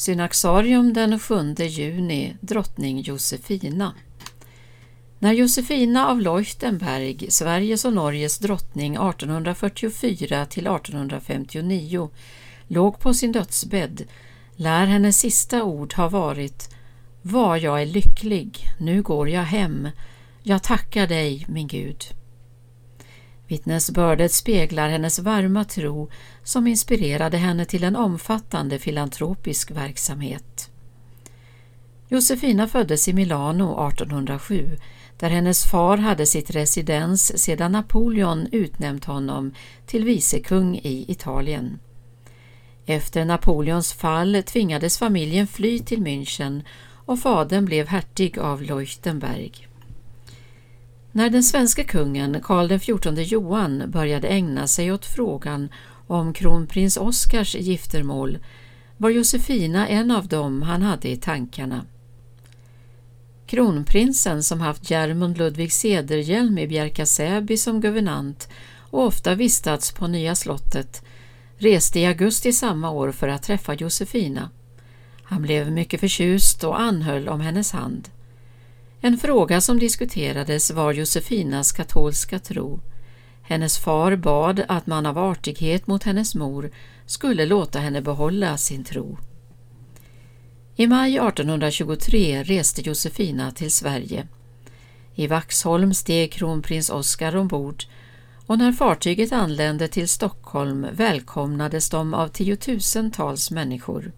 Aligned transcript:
Synaxarium 0.00 0.92
den 0.92 1.18
7 1.18 1.54
juni, 1.58 2.36
drottning 2.40 3.00
Josefina. 3.00 3.94
När 5.18 5.32
Josefina 5.32 6.08
av 6.08 6.20
Leuchtenberg, 6.20 7.30
Sveriges 7.30 7.84
och 7.84 7.92
Norges 7.92 8.38
drottning 8.38 8.94
1844 8.94 10.46
till 10.46 10.66
1859, 10.66 12.10
låg 12.66 12.98
på 12.98 13.14
sin 13.14 13.32
dödsbädd 13.32 14.02
lär 14.56 14.86
hennes 14.86 15.18
sista 15.18 15.64
ord 15.64 15.94
ha 15.94 16.08
varit 16.08 16.74
Var 17.22 17.56
jag 17.56 17.82
är 17.82 17.86
lycklig, 17.86 18.58
nu 18.78 19.02
går 19.02 19.28
jag 19.28 19.42
hem. 19.42 19.88
Jag 20.42 20.62
tackar 20.62 21.06
dig, 21.06 21.46
min 21.48 21.66
Gud. 21.66 22.19
Vittnesbördet 23.50 24.32
speglar 24.32 24.88
hennes 24.88 25.18
varma 25.18 25.64
tro 25.64 26.10
som 26.44 26.66
inspirerade 26.66 27.36
henne 27.36 27.64
till 27.64 27.84
en 27.84 27.96
omfattande 27.96 28.78
filantropisk 28.78 29.70
verksamhet. 29.70 30.70
Josefina 32.08 32.68
föddes 32.68 33.08
i 33.08 33.12
Milano 33.12 33.88
1807 33.88 34.78
där 35.18 35.30
hennes 35.30 35.64
far 35.64 35.96
hade 35.96 36.26
sitt 36.26 36.50
residens 36.50 37.42
sedan 37.42 37.72
Napoleon 37.72 38.48
utnämnt 38.52 39.04
honom 39.04 39.54
till 39.86 40.04
vicekung 40.04 40.76
i 40.76 41.04
Italien. 41.08 41.78
Efter 42.86 43.24
Napoleons 43.24 43.92
fall 43.92 44.42
tvingades 44.46 44.98
familjen 44.98 45.46
fly 45.46 45.78
till 45.78 46.00
München 46.00 46.62
och 47.06 47.18
fadern 47.18 47.64
blev 47.64 47.86
hertig 47.86 48.38
av 48.38 48.62
Leuchtenberg. 48.62 49.69
När 51.12 51.30
den 51.30 51.42
svenska 51.42 51.84
kungen 51.84 52.40
Karl 52.42 52.78
XIV 52.78 53.18
Johan 53.18 53.82
började 53.86 54.28
ägna 54.28 54.66
sig 54.66 54.92
åt 54.92 55.06
frågan 55.06 55.68
om 56.06 56.32
kronprins 56.32 56.96
Oscars 56.96 57.54
giftermål 57.54 58.38
var 58.96 59.10
Josefina 59.10 59.88
en 59.88 60.10
av 60.10 60.28
dem 60.28 60.62
han 60.62 60.82
hade 60.82 61.08
i 61.08 61.16
tankarna. 61.16 61.84
Kronprinsen 63.46 64.42
som 64.42 64.60
haft 64.60 64.90
Germund 64.90 65.38
Ludvig 65.38 65.72
Cederhielm 65.72 66.58
i 66.58 66.66
Bjärka-Säby 66.66 67.56
som 67.56 67.80
guvernant 67.80 68.48
och 68.90 69.06
ofta 69.06 69.34
vistats 69.34 69.92
på 69.92 70.06
Nya 70.06 70.34
slottet 70.34 71.04
reste 71.58 72.00
i 72.00 72.06
augusti 72.06 72.52
samma 72.52 72.90
år 72.90 73.12
för 73.12 73.28
att 73.28 73.42
träffa 73.42 73.74
Josefina. 73.74 74.50
Han 75.22 75.42
blev 75.42 75.72
mycket 75.72 76.00
förtjust 76.00 76.64
och 76.64 76.80
anhöll 76.80 77.28
om 77.28 77.40
hennes 77.40 77.72
hand. 77.72 78.08
En 79.02 79.18
fråga 79.18 79.60
som 79.60 79.78
diskuterades 79.78 80.70
var 80.70 80.92
Josefinas 80.92 81.72
katolska 81.72 82.38
tro. 82.38 82.80
Hennes 83.42 83.78
far 83.78 84.16
bad 84.16 84.64
att 84.68 84.86
man 84.86 85.06
av 85.06 85.18
artighet 85.18 85.86
mot 85.86 86.02
hennes 86.02 86.34
mor 86.34 86.70
skulle 87.06 87.46
låta 87.46 87.78
henne 87.78 88.02
behålla 88.02 88.56
sin 88.56 88.84
tro. 88.84 89.18
I 90.76 90.86
maj 90.86 91.16
1823 91.16 92.42
reste 92.42 92.82
Josefina 92.82 93.50
till 93.50 93.70
Sverige. 93.70 94.28
I 95.14 95.26
Vaxholm 95.26 95.94
steg 95.94 96.32
kronprins 96.32 96.90
Oscar 96.90 97.36
ombord 97.36 97.84
och 98.46 98.58
när 98.58 98.72
fartyget 98.72 99.32
anlände 99.32 99.88
till 99.88 100.08
Stockholm 100.08 100.86
välkomnades 100.92 101.90
de 101.90 102.14
av 102.14 102.28
tiotusentals 102.28 103.50
människor. 103.50 104.12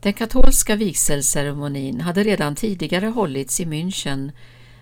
Den 0.00 0.12
katolska 0.12 0.76
vigselceremonin 0.76 2.00
hade 2.00 2.22
redan 2.22 2.54
tidigare 2.54 3.06
hållits 3.06 3.60
i 3.60 3.64
München 3.64 4.32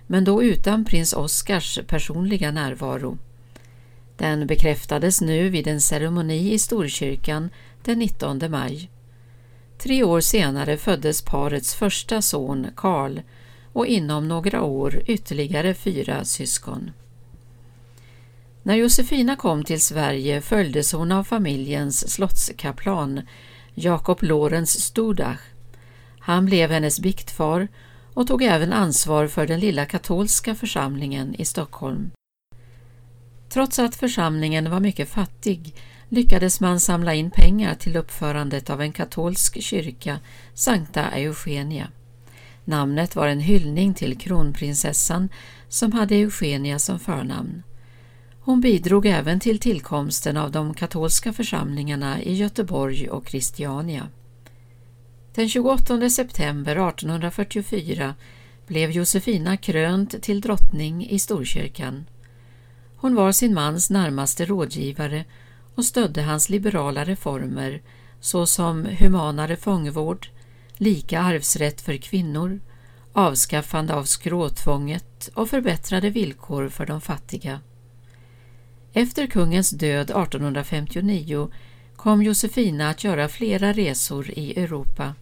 men 0.06 0.24
då 0.24 0.42
utan 0.42 0.84
prins 0.84 1.12
Oscars 1.12 1.78
personliga 1.86 2.50
närvaro. 2.50 3.18
Den 4.16 4.46
bekräftades 4.46 5.20
nu 5.20 5.48
vid 5.48 5.66
en 5.66 5.80
ceremoni 5.80 6.52
i 6.52 6.58
Storkyrkan 6.58 7.50
den 7.84 7.98
19 7.98 8.40
maj. 8.50 8.90
Tre 9.78 10.04
år 10.04 10.20
senare 10.20 10.76
föddes 10.76 11.22
parets 11.22 11.74
första 11.74 12.22
son 12.22 12.66
Karl 12.76 13.20
och 13.72 13.86
inom 13.86 14.28
några 14.28 14.62
år 14.62 15.02
ytterligare 15.06 15.74
fyra 15.74 16.24
syskon. 16.24 16.90
När 18.62 18.74
Josefina 18.74 19.36
kom 19.36 19.64
till 19.64 19.80
Sverige 19.80 20.40
följdes 20.40 20.92
hon 20.92 21.12
av 21.12 21.24
familjens 21.24 22.12
slottskaplan 22.12 23.22
Jakob 23.80 24.22
Lorenz 24.22 24.80
Stodach. 24.80 25.40
Han 26.20 26.46
blev 26.46 26.70
hennes 26.70 27.00
biktfar 27.00 27.68
och 28.14 28.26
tog 28.26 28.42
även 28.42 28.72
ansvar 28.72 29.26
för 29.26 29.46
den 29.46 29.60
lilla 29.60 29.86
katolska 29.86 30.54
församlingen 30.54 31.34
i 31.34 31.44
Stockholm. 31.44 32.10
Trots 33.48 33.78
att 33.78 33.94
församlingen 33.94 34.70
var 34.70 34.80
mycket 34.80 35.08
fattig 35.08 35.74
lyckades 36.08 36.60
man 36.60 36.80
samla 36.80 37.14
in 37.14 37.30
pengar 37.30 37.74
till 37.74 37.96
uppförandet 37.96 38.70
av 38.70 38.80
en 38.80 38.92
katolsk 38.92 39.62
kyrka, 39.62 40.18
Sankta 40.54 41.10
Eugenia. 41.10 41.88
Namnet 42.64 43.16
var 43.16 43.26
en 43.26 43.40
hyllning 43.40 43.94
till 43.94 44.18
kronprinsessan 44.18 45.28
som 45.68 45.92
hade 45.92 46.14
Eugenia 46.14 46.78
som 46.78 46.98
förnamn. 46.98 47.62
Hon 48.48 48.60
bidrog 48.60 49.06
även 49.06 49.40
till 49.40 49.58
tillkomsten 49.58 50.36
av 50.36 50.50
de 50.50 50.74
katolska 50.74 51.32
församlingarna 51.32 52.22
i 52.22 52.34
Göteborg 52.34 53.08
och 53.08 53.28
Christiania. 53.28 54.08
Den 55.34 55.48
28 55.48 56.10
september 56.10 56.88
1844 56.88 58.14
blev 58.66 58.90
Josefina 58.90 59.56
krönt 59.56 60.22
till 60.22 60.40
drottning 60.40 61.08
i 61.10 61.18
Storkyrkan. 61.18 62.04
Hon 62.96 63.14
var 63.14 63.32
sin 63.32 63.54
mans 63.54 63.90
närmaste 63.90 64.44
rådgivare 64.44 65.24
och 65.74 65.84
stödde 65.84 66.22
hans 66.22 66.48
liberala 66.48 67.04
reformer 67.04 67.82
såsom 68.20 68.84
humanare 68.84 69.56
fångvård, 69.56 70.28
lika 70.76 71.20
arvsrätt 71.20 71.80
för 71.80 71.96
kvinnor, 71.96 72.60
avskaffande 73.12 73.94
av 73.94 74.04
skråtvånget 74.04 75.30
och 75.34 75.50
förbättrade 75.50 76.10
villkor 76.10 76.68
för 76.68 76.86
de 76.86 77.00
fattiga. 77.00 77.60
Efter 78.98 79.26
kungens 79.26 79.70
död 79.70 80.10
1859 80.10 81.48
kom 81.96 82.22
Josefina 82.22 82.90
att 82.90 83.04
göra 83.04 83.28
flera 83.28 83.72
resor 83.72 84.30
i 84.30 84.60
Europa. 84.60 85.14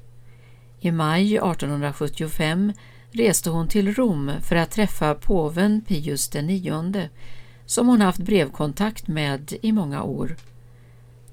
I 0.80 0.90
maj 0.90 1.36
1875 1.36 2.72
reste 3.10 3.50
hon 3.50 3.68
till 3.68 3.94
Rom 3.94 4.32
för 4.42 4.56
att 4.56 4.70
träffa 4.70 5.14
påven 5.14 5.80
Pius 5.88 6.30
IX 6.34 6.72
som 7.66 7.88
hon 7.88 8.00
haft 8.00 8.18
brevkontakt 8.18 9.08
med 9.08 9.52
i 9.62 9.72
många 9.72 10.02
år. 10.02 10.36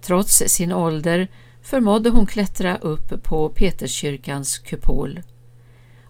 Trots 0.02 0.44
sin 0.48 0.72
ålder 0.72 1.28
förmådde 1.62 2.10
hon 2.10 2.25
klättra 2.25 2.78
upp 2.78 3.24
på 3.24 3.50
Peterskyrkans 3.50 4.58
kupol. 4.58 5.22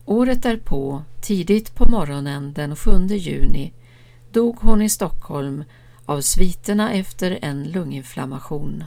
Året 0.05 0.43
därpå, 0.43 1.03
tidigt 1.21 1.75
på 1.75 1.89
morgonen 1.89 2.53
den 2.53 2.75
7 2.75 2.91
juni, 3.07 3.73
dog 4.31 4.57
hon 4.59 4.81
i 4.81 4.89
Stockholm 4.89 5.63
av 6.05 6.21
sviterna 6.21 6.93
efter 6.93 7.39
en 7.41 7.63
lunginflammation. 7.63 8.83